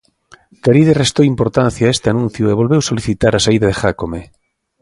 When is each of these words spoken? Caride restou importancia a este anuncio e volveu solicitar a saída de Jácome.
Caride 0.63 0.97
restou 1.03 1.23
importancia 1.33 1.85
a 1.87 1.93
este 1.95 2.07
anuncio 2.13 2.43
e 2.47 2.57
volveu 2.61 2.81
solicitar 2.83 3.33
a 3.35 3.43
saída 3.45 3.67
de 3.69 3.77
Jácome. 3.81 4.21